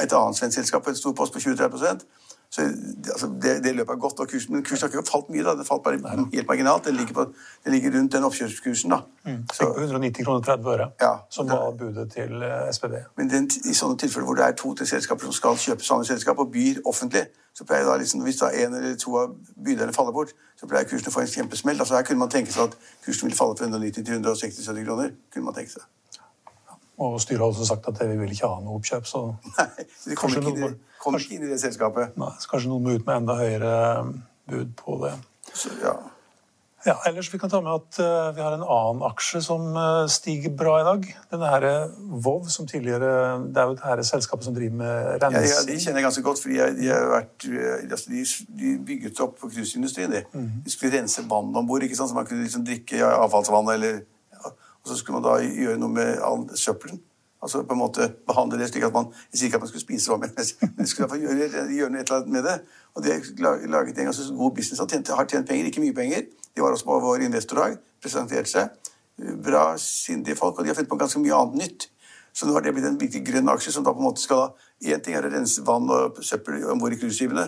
et 0.02 0.12
annet 0.12 0.36
svensk 0.36 0.54
selskap 0.54 0.82
på 0.84 0.90
en 0.90 0.96
stor 0.96 1.12
post 1.12 1.32
på 1.32 1.40
23 1.40 1.98
så 2.54 2.62
det- 2.62 3.10
altså, 3.14 3.26
det, 3.42 3.52
det 3.64 3.72
løpet 3.76 3.92
er 3.94 3.98
godt, 4.04 4.20
og 4.22 4.28
kursen, 4.30 4.54
men 4.54 4.62
kursen 4.62 4.86
har 4.88 4.92
ikke 4.98 5.10
falt 5.10 5.28
mye. 5.34 5.42
da, 5.46 5.54
Det 5.58 5.66
falt 5.66 5.82
bare 5.82 5.98
helt 6.34 6.46
marginalt. 6.48 6.84
Den 6.86 6.94
ligger, 7.00 7.14
på, 7.14 7.24
den 7.64 7.72
ligger 7.72 7.90
rundt 7.98 8.12
den 8.12 8.24
oppkjøpskursen. 8.28 8.90
da. 8.94 8.98
Så, 9.52 9.66
på 9.74 9.80
190 9.80 10.24
kroner 10.24 10.40
30 10.40 10.68
øre, 10.74 10.90
Ja. 11.00 11.12
som 11.30 11.48
var 11.48 11.70
budet 11.78 12.12
til 12.12 12.42
eh, 12.42 12.68
SPB. 12.72 12.94
Men 13.16 13.30
den, 13.30 13.50
i 13.64 13.74
sånne 13.74 13.98
tilfeller 13.98 14.24
hvor 14.28 14.34
det 14.38 14.44
er 14.46 14.52
to-tre 14.52 14.86
selskaper 14.86 15.24
som 15.26 15.32
skal 15.32 15.56
kjøpe 15.64 15.82
samme 15.82 16.04
selskap 16.04 16.38
og 16.38 16.52
byr 16.52 16.78
offentlig, 16.86 17.26
så 17.54 17.64
pleier 17.64 17.84
da 17.90 17.96
liksom, 17.96 18.22
hvis 18.22 18.36
da 18.42 18.46
en 18.54 18.74
eller 18.74 18.96
to 18.98 19.16
av 19.18 19.34
byderne 19.64 19.92
faller 19.94 20.12
bort, 20.12 20.32
så 20.60 20.66
pleier 20.70 20.86
kursen 20.90 21.10
å 21.10 21.14
få 21.14 21.20
en 21.22 21.26
kjempesmell. 21.34 21.78
Altså 21.80 21.94
Her 21.98 22.02
kunne 22.06 22.18
man 22.18 22.30
tenke 22.30 22.52
seg 22.52 22.62
at 22.70 22.76
kursen 23.06 23.26
ville 23.28 23.36
falle 23.38 23.56
fra 23.58 23.66
190 23.66 24.04
til 24.04 24.14
160-70 24.22 24.84
kroner. 24.86 25.10
kunne 25.32 25.44
man 25.44 25.54
tenke 25.54 25.70
seg. 25.70 25.82
Og 26.98 27.20
styret 27.20 27.40
har 27.42 27.50
også 27.50 27.66
sagt 27.66 27.88
at 27.90 27.98
de 27.98 28.06
vi 28.12 28.16
vil 28.20 28.30
ikke 28.36 28.46
ha 28.48 28.60
noe 28.62 28.78
oppkjøp, 28.78 29.06
så, 29.10 29.24
Nei, 29.58 29.68
de 30.06 30.14
kommer 30.14 30.38
ikke, 30.38 30.48
inn 30.50 30.56
i, 30.56 30.60
noen- 30.60 30.74
det- 30.78 31.20
ikke 31.24 31.34
inn 31.34 31.46
i 31.48 31.50
det 31.50 31.60
selskapet. 31.60 32.16
nei, 32.16 32.32
så 32.40 32.48
kanskje 32.52 32.70
noen 32.70 32.82
må 32.86 32.94
ut 32.94 33.06
med 33.06 33.16
enda 33.16 33.34
høyere 33.40 33.72
eh, 33.98 34.12
bud 34.50 34.74
på 34.78 35.00
det. 35.02 35.14
Så, 35.52 35.72
ja. 35.82 35.96
Ja, 36.84 36.98
ellers 37.08 37.30
vi 37.32 37.38
kan 37.40 37.48
ta 37.48 37.62
med 37.64 37.72
at 37.72 37.96
uh, 38.04 38.34
vi 38.36 38.42
har 38.44 38.52
en 38.52 38.60
annen 38.62 39.02
aksje 39.08 39.40
som 39.40 39.70
uh, 39.72 40.04
stiger 40.12 40.52
bra 40.52 40.74
i 40.82 40.84
dag. 40.84 41.06
Denne 41.32 41.48
her 41.48 41.64
eh, 41.64 41.94
Vov, 42.20 42.44
som 42.52 42.66
tidligere 42.68 43.38
Det 43.54 43.56
er 43.56 43.70
jo 43.70 43.76
det 43.78 43.86
her 43.86 44.02
selskapet 44.04 44.44
som 44.44 44.52
driver 44.56 44.76
med 44.82 44.90
Ja, 44.92 45.14
ja, 45.14 45.30
rensing. 45.30 45.70
De 45.70 45.78
kjenner 45.80 46.02
jeg 46.02 46.06
ganske 46.10 46.24
godt, 46.26 46.42
fordi 46.42 46.58
jeg, 46.58 46.74
de, 46.76 46.90
har 46.92 47.08
vært, 47.08 47.46
eh, 47.48 47.86
altså, 47.88 48.12
de, 48.12 48.24
de 48.60 48.74
bygget 48.90 49.22
opp 49.24 49.40
cruiseindustrien. 49.46 50.12
De. 50.12 50.20
de 50.66 50.74
skulle 50.74 50.92
rense 50.98 51.24
vann 51.30 51.56
om 51.56 51.66
bord, 51.72 51.88
så 51.96 52.10
man 52.12 52.28
kunne 52.28 52.44
liksom 52.44 52.66
drikke 52.68 53.00
ja, 53.00 53.14
avfallsvann. 53.24 53.72
Eller, 53.78 54.02
ja. 54.04 54.13
Og 54.84 54.90
så 54.90 55.00
skulle 55.00 55.20
man 55.20 55.24
da 55.24 55.38
gjøre 55.40 55.80
noe 55.80 55.92
med 55.92 56.20
all 56.22 56.44
søppelen. 56.60 57.00
Altså 57.44 57.62
på 57.62 57.76
en 57.76 57.80
måte 57.80 58.08
behandle 58.28 58.58
det 58.60 58.70
slik 58.70 58.86
at 58.86 58.92
man 58.92 59.10
Jeg 59.32 59.38
sier 59.38 59.48
ikke 59.50 59.58
at 59.58 59.64
man 59.64 59.68
skulle 59.68 59.84
spise 59.84 60.08
hva 60.10 60.16
man 60.16 60.30
men 60.76 60.86
skulle 60.88 61.08
iallfall 61.08 61.24
gjøre, 61.24 61.64
gjøre 61.76 61.90
noe 61.92 62.00
et 62.00 62.08
eller 62.08 62.20
annet 62.20 62.32
med 62.36 62.46
det. 62.48 62.54
Og 62.94 63.04
det 63.04 63.16
laget 63.68 63.98
en 63.98 64.08
ganske 64.08 64.36
god 64.36 64.54
business 64.56 64.80
Han 64.80 64.88
tjente, 64.88 65.12
har 65.12 65.28
tjent 65.28 65.48
penger, 65.48 65.66
ikke 65.68 65.80
mye 65.84 65.96
penger. 65.96 66.22
De 66.56 66.62
var 66.62 66.72
også 66.72 66.88
på 66.88 67.00
vår 67.00 67.26
investordag, 67.26 67.76
presenterte 68.02 68.50
seg. 68.50 68.92
Bra, 69.44 69.64
sindige 69.78 70.36
folk, 70.36 70.58
og 70.58 70.64
de 70.64 70.72
har 70.72 70.78
funnet 70.78 70.90
på 70.90 71.00
ganske 71.00 71.20
mye 71.20 71.34
annet 71.34 71.60
nytt. 71.64 71.88
Så 72.34 72.46
nå 72.46 72.54
har 72.56 72.64
det 72.64 72.72
blitt 72.74 72.86
en 72.88 73.00
virkelig 73.00 73.26
grønn 73.28 73.52
aksje 73.52 73.74
som 73.74 73.84
da 73.84 73.92
på 73.94 74.02
en 74.02 74.08
måte 74.08 74.24
skal 74.24 74.40
da 74.46 74.48
Én 74.84 75.00
ting 75.00 75.14
er 75.16 75.24
å 75.24 75.30
rense 75.30 75.62
vann 75.64 75.86
og 75.88 76.18
søppel 76.24 76.64
om 76.68 76.80
bord 76.82 76.92
i 76.92 76.98
cruiseskipene 76.98 77.44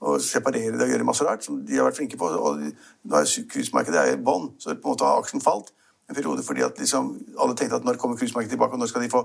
og 0.00 0.16
separere 0.24 0.78
det 0.78 0.86
og 0.86 0.94
gjøre 0.94 1.04
masse 1.04 1.26
rart, 1.26 1.44
som 1.44 1.58
de 1.66 1.76
har 1.76 1.84
vært 1.86 1.98
flinke 1.98 2.16
på. 2.18 2.30
Og 2.34 2.62
nå 2.64 3.18
er 3.18 3.28
cruisemarkedet 3.52 4.14
i 4.14 4.16
bånn, 4.16 4.48
så 4.58 4.72
på 4.72 4.88
en 4.88 4.94
måte 4.94 5.06
har 5.06 5.20
aksjen 5.20 5.44
falt 5.44 5.74
en 6.10 6.16
periode 6.18 6.42
fordi 6.46 6.62
at 6.66 6.78
liksom 6.78 7.12
alle 7.40 7.54
tenkte 7.56 7.78
at 7.80 7.84
når 7.86 7.96
kommer 8.00 8.16
cruisemarkedet 8.18 8.50
tilbake, 8.56 8.72
og 8.76 8.78
når 8.82 8.90
skal 8.90 9.02
de 9.04 9.10
få 9.12 9.24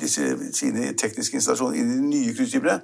disse 0.00 0.26
sine 0.56 0.92
tekniske 0.98 1.38
installasjoner 1.38 1.78
inn 1.80 1.90
i 1.90 1.96
de 1.96 2.06
nye 2.10 2.34
cruiseskipene? 2.36 2.80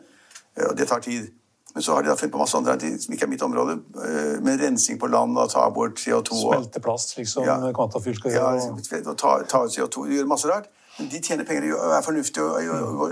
Eh, 0.57 0.67
Og 0.71 0.77
det 0.79 0.89
tar 0.89 1.01
tid. 1.05 1.29
Men 1.75 1.83
så 1.87 1.95
har 1.95 2.03
de 2.03 2.09
da 2.11 2.17
funnet 2.19 2.33
på 2.35 2.39
masse 2.41 2.57
andre 2.59 2.77
ting 2.79 2.97
som 2.99 3.13
ikke 3.15 3.23
er 3.29 3.31
mitt 3.31 3.43
område, 3.47 3.77
eh, 4.03 4.41
med 4.43 4.59
rensing 4.61 4.99
på 4.99 5.07
land 5.11 5.39
og 5.39 5.51
ta 5.51 5.69
bort 5.71 5.99
CO2. 6.03 6.33
og- 6.33 6.55
Smelte 6.55 6.81
plast, 6.83 7.17
liksom 7.19 7.45
Ja. 7.45 7.59
Quantafyr 7.73 8.15
skal 8.15 8.33
ja, 8.33 8.45
og- 8.47 8.79
liksom, 8.79 9.17
ta, 9.17 9.43
ta 9.43 9.65
ut 9.65 9.71
CO2, 9.73 10.07
gjøre 10.11 10.27
masse 10.27 10.49
rart. 10.49 10.67
Men 10.99 11.09
de 11.09 11.21
tjener 11.21 11.45
penger 11.45 11.75
og 11.79 11.93
er 11.93 12.03
fornuftige 12.03 12.43
og, 12.43 12.69
og, 12.69 13.01
og 13.01 13.11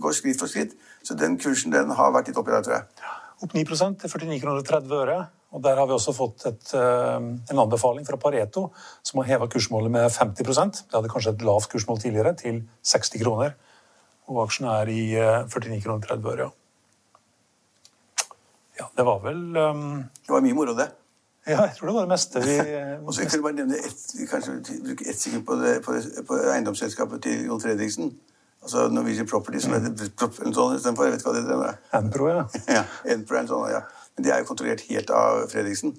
går, 0.00 0.12
skritt 0.12 0.38
for 0.38 0.46
skritt. 0.46 0.74
Så 1.02 1.16
den 1.16 1.38
kursen 1.38 1.72
den 1.72 1.90
har 1.90 2.12
vært 2.12 2.26
litt 2.26 2.36
oppi 2.36 2.50
der, 2.50 2.62
tror 2.62 2.72
jeg. 2.74 2.84
Opp 3.42 3.54
9 3.54 3.64
til 3.64 4.08
49 4.10 4.40
kroner 4.40 4.62
og 5.56 5.62
30 5.62 5.62
øre. 5.62 5.62
Og 5.62 5.62
der 5.64 5.76
har 5.80 5.86
vi 5.86 5.96
også 5.96 6.12
fått 6.12 6.46
et, 6.46 6.74
eh, 6.74 7.16
en 7.50 7.62
anbefaling 7.62 8.06
fra 8.06 8.16
Pareto, 8.16 8.72
som 9.02 9.22
har 9.22 9.26
heva 9.30 9.46
kursmålet 9.48 9.90
med 9.90 10.10
50% 10.10 10.84
Det 10.84 10.94
hadde 10.94 11.08
kanskje 11.08 11.32
et 11.32 11.42
lavt 11.42 11.70
kursmål 11.72 11.98
tidligere, 12.00 12.36
til 12.36 12.62
60 12.84 13.22
kroner. 13.22 13.54
Og 14.28 14.46
aksjen 14.46 14.68
er 14.68 14.86
i 14.88 15.14
eh, 15.14 15.46
49 15.48 15.82
kroner 15.82 15.96
og 15.96 16.08
30 16.08 16.32
øre. 16.32 16.38
ja. 16.38 16.50
Ja, 18.78 18.84
det 18.96 19.04
var 19.06 19.22
vel 19.24 19.56
um, 19.56 20.04
Det 20.26 20.28
var 20.28 20.42
mye 20.44 20.52
moro, 20.54 20.74
det. 20.76 20.90
Ja, 21.46 21.62
jeg 21.62 21.76
tror 21.78 21.86
det 21.86 21.94
var 21.94 22.04
det 22.04 22.10
meste 22.10 22.40
vi 22.42 22.56
Og 23.06 23.14
så 23.14 23.22
kunne 23.22 23.32
jeg 23.38 23.42
bare 23.42 23.56
nevne 23.56 23.78
et, 23.78 24.02
kanskje 24.28 24.56
bruke 24.84 25.06
ett 25.08 25.20
sekund 25.20 25.46
på, 25.46 25.54
det, 25.54 25.82
på, 25.84 25.92
det, 25.92 26.24
på 26.28 26.36
eiendomsselskapet 26.52 27.22
til 27.22 27.46
Jon 27.46 27.60
Fredriksen. 27.60 28.12
Altså 28.62 28.88
Norwegian 28.88 29.26
Property, 29.26 29.60
som 29.62 29.72
heter 29.72 30.10
Prop- 30.18 30.40
eller 30.42 30.52
sånn 30.52 30.76
istedenfor. 30.76 31.06
Jeg 31.06 31.14
vet 31.14 31.24
hva 31.24 31.32
det 31.32 31.42
heter. 31.46 31.78
Enpro, 32.00 32.28
ja. 32.28 32.44
ja, 32.80 32.84
Enpro 33.14 33.38
er 33.38 33.44
en 33.44 33.48
sånn, 33.48 33.70
ja. 33.70 33.80
Men 34.16 34.24
det 34.24 34.32
er 34.32 34.38
jo 34.42 34.48
kontrollert 34.48 34.84
helt 34.88 35.10
av 35.10 35.46
Fredriksen. 35.52 35.96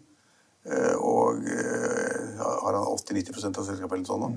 Eh, 0.67 0.95
Og 0.97 1.43
eh, 1.47 2.39
har 2.39 2.73
han 2.73 2.87
80-90% 2.93 3.59
av 3.59 3.67
selskapet 3.67 3.93
eller 3.93 4.05
sånt. 4.05 4.21
nå. 4.21 4.31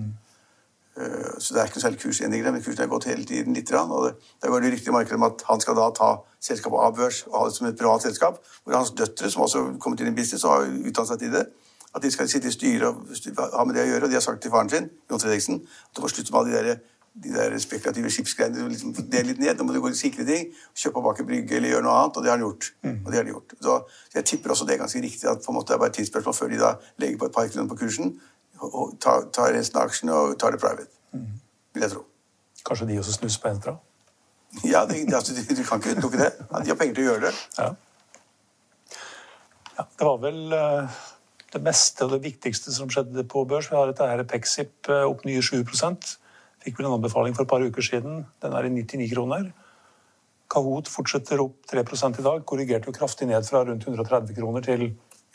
Eh, 1.00 1.38
Så 1.38 1.54
det 1.54 1.62
er 1.62 1.66
ikke 1.70 1.78
noe 1.80 1.86
særlig 1.86 2.00
kursendringer, 2.02 2.52
men 2.52 2.62
kursen 2.62 2.84
har 2.84 2.92
gått 2.92 3.08
hele 3.08 3.24
tiden 3.24 3.54
litt. 3.54 3.72
Og 3.72 4.04
det, 4.06 4.14
der 4.42 4.50
går 4.50 4.60
det 4.60 4.72
rykter 4.72 4.92
i 4.92 4.92
markedet 4.92 5.16
om 5.16 5.22
at 5.30 5.42
han 5.48 5.60
skal 5.60 5.74
da 5.74 5.90
ta 5.96 6.10
selskapet 6.40 6.78
av 6.78 6.94
børs 6.96 7.24
og 7.26 7.38
ha 7.38 7.44
det 7.48 7.56
som 7.56 7.66
et 7.66 7.78
privat 7.78 8.02
selskap. 8.02 8.38
Hvor 8.64 8.76
hans 8.76 8.90
døtre, 8.90 9.30
som 9.30 9.42
også 9.42 9.64
har 9.64 9.78
kommet 9.80 10.00
inn 10.00 10.12
i 10.12 10.16
business 10.16 10.44
og 10.44 10.50
har 10.50 10.68
utdannet 10.68 11.08
seg 11.08 11.18
til 11.18 11.32
det, 11.32 11.46
at 11.94 12.02
de 12.02 12.10
skal 12.10 12.28
sitte 12.28 12.46
i 12.48 12.54
styret 12.54 12.86
og 12.86 13.56
ha 13.56 13.64
med 13.64 13.74
det 13.74 13.82
å 13.82 13.90
gjøre. 13.90 14.04
Og 14.04 14.10
de 14.10 14.14
har 14.14 14.22
sagt 14.22 14.42
til 14.42 14.50
faren 14.52 14.70
sin, 14.70 14.90
Jon 15.10 15.20
Fredriksen, 15.20 15.62
at 15.64 15.96
det 15.96 16.04
må 16.04 16.08
slutte 16.12 16.32
med 16.32 16.40
alle 16.40 16.50
de 16.50 16.68
der, 16.68 16.78
de 17.14 17.32
der 17.34 17.58
spekulative 17.58 18.10
skipsgreiene. 18.10 18.68
Liksom, 18.68 18.94
det 18.94 19.22
litt 19.26 19.38
ned, 19.38 19.58
Nå 19.58 19.66
må 19.66 19.74
du 19.74 19.80
gå 19.82 19.90
i 19.90 19.98
sikre 19.98 20.24
ting. 20.26 20.52
Kjøpe 20.78 21.02
bak 21.04 21.20
en 21.20 21.26
brygge 21.26 21.56
eller 21.56 21.74
gjøre 21.74 21.86
noe 21.86 21.96
annet. 21.98 22.16
Og 22.16 22.24
det 22.24 22.30
har 22.30 22.38
han 22.38 22.46
gjort. 22.46 22.70
Og 22.90 23.10
det 23.10 23.18
har 23.18 23.26
de 23.26 23.34
gjort. 23.34 23.54
Så, 23.60 23.76
jeg 24.14 24.28
tipper 24.30 24.54
også 24.54 24.68
det 24.68 24.76
er 24.76 24.82
ganske 24.84 25.02
riktig 25.02 25.28
at 25.30 25.42
på 25.44 25.52
en 25.52 25.58
måte 25.58 25.72
det 25.72 25.76
er 25.76 25.82
bare 25.82 25.94
et 25.94 25.98
tidsspørsmål 26.00 26.38
før 26.38 26.54
de 26.54 26.62
da 26.62 26.72
legger 27.02 27.18
på 27.18 27.30
et 27.30 27.36
par 27.36 27.50
kroner 27.50 27.68
på 27.68 27.80
kursen 27.82 28.16
og, 28.60 28.70
og 28.70 28.96
tar, 29.02 29.28
tar 29.34 29.52
resten 29.56 29.80
av 29.80 29.90
aksjene 29.90 30.16
og 30.16 30.38
tar 30.40 30.54
det 30.54 30.62
private. 30.62 30.88
Vil 31.74 31.86
jeg 31.86 31.94
tro. 31.94 32.06
Kanskje 32.66 32.90
de 32.90 32.98
også 33.02 33.18
snuser 33.18 33.42
på 33.42 33.54
Entra? 33.54 33.78
Ja, 34.66 34.80
det, 34.82 35.04
det, 35.06 35.14
altså, 35.14 35.34
du, 35.34 35.62
kan 35.62 35.78
ikke 35.78 35.92
utelukke 35.94 36.18
det. 36.18 36.32
Ja, 36.50 36.58
de 36.58 36.72
har 36.72 36.76
penger 36.78 36.94
til 36.96 37.04
å 37.04 37.12
gjøre 37.12 37.28
det. 37.28 37.34
Ja. 37.58 37.68
ja 39.76 39.84
det 39.86 40.08
var 40.08 40.18
vel 40.24 40.42
uh 40.50 41.00
det 41.50 41.60
meste 41.64 42.06
og 42.06 42.14
det 42.14 42.22
viktigste 42.24 42.72
som 42.74 42.90
skjedde 42.92 43.24
på 43.28 43.44
børs. 43.48 43.70
Vi 43.70 43.76
har 43.76 43.90
dette 43.90 44.06
her 44.06 44.22
Pexip 44.28 44.90
eh, 44.90 45.06
opp 45.06 45.24
nye 45.26 45.42
7 45.42 45.64
Fikk 46.64 46.78
vel 46.78 46.90
en 46.90 46.98
anbefaling 46.98 47.36
for 47.36 47.46
et 47.46 47.50
par 47.50 47.64
uker 47.64 47.84
siden. 47.84 48.24
Den 48.42 48.56
er 48.56 48.68
i 48.68 48.72
99 48.74 49.08
kroner. 49.14 49.50
Kahoot 50.50 50.90
fortsetter 50.90 51.40
opp 51.40 51.68
3% 51.70 52.20
i 52.20 52.26
dag. 52.26 52.42
Korrigerte 52.44 52.90
jo 52.90 52.96
kraftig 52.96 53.28
ned 53.30 53.46
fra 53.46 53.62
rundt 53.64 53.86
130 53.86 54.34
kroner 54.36 54.64
til 54.66 54.90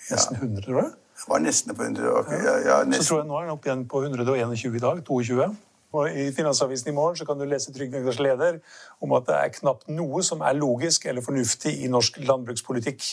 nesten 0.10 0.38
100, 0.38 0.65
tror 0.65 0.82
jeg. 0.82 0.91
Det 1.15 1.29
var 1.32 1.39
nesten 1.39 1.75
på 1.75 1.84
100. 1.84 2.12
ok, 2.20 2.32
Ja, 2.44 2.58
ja, 2.60 2.82
Så 3.00 3.08
tror 3.08 3.22
jeg 3.22 3.27
nå 3.29 3.38
er 3.39 3.48
den 3.48 3.55
opp 3.55 3.65
igjen 3.65 3.88
på 3.88 4.03
121 4.03 4.75
i 4.75 4.84
dag. 4.84 5.01
22. 5.08 5.55
Og 5.96 6.12
I 6.12 6.32
Finansavisen 6.36 6.91
i 6.91 6.96
morgen 6.96 7.15
så 7.15 7.25
kan 7.25 7.39
du 7.39 7.46
lese 7.48 7.72
Trygve 7.74 8.01
Egners 8.01 8.20
leder 8.20 8.60
om 9.01 9.13
at 9.15 9.29
det 9.29 9.36
er 9.36 9.53
knapt 9.55 9.88
noe 9.88 10.24
som 10.27 10.44
er 10.44 10.58
logisk 10.60 11.05
eller 11.05 11.24
fornuftig 11.24 11.72
i 11.86 11.88
norsk 11.88 12.20
landbrukspolitikk. 12.20 13.05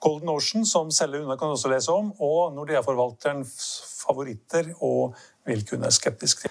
Golden 0.00 0.28
Ocean, 0.28 0.64
som 0.68 0.90
selger 0.92 1.22
unna, 1.24 1.36
kan 1.36 1.48
du 1.48 1.56
også 1.56 1.70
lese 1.72 1.92
om, 1.92 2.12
og 2.20 2.54
Nordea-forvalterens 2.56 3.52
favoritter 4.00 4.72
og 4.84 5.16
vil 5.48 5.64
kunne 5.68 5.92
skeptisk 5.92 6.44
til. 6.44 6.50